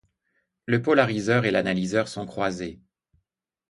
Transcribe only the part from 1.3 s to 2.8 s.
et l'analyseur sont croisés.